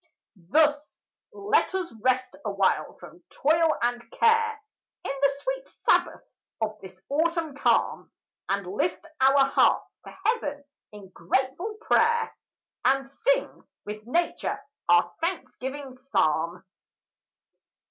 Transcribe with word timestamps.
Thus 0.49 0.99
let 1.31 1.75
us 1.75 1.93
rest 2.01 2.35
awhile 2.43 2.93
from 2.97 3.23
toil 3.29 3.75
and 3.83 4.01
care, 4.13 4.59
In 5.03 5.11
the 5.21 5.31
sweet 5.43 5.69
sabbath 5.69 6.23
of 6.59 6.75
this 6.81 6.99
autumn 7.07 7.55
calm, 7.55 8.11
And 8.49 8.65
lift 8.65 9.05
our 9.19 9.45
hearts 9.45 9.99
to 10.03 10.17
heaven 10.25 10.63
in 10.91 11.09
grateful 11.11 11.75
prayer, 11.81 12.35
And 12.83 13.07
sing 13.07 13.63
with 13.85 14.07
nature 14.07 14.59
our 14.89 15.13
thanksgiving 15.21 15.95
psalm. 15.97 16.65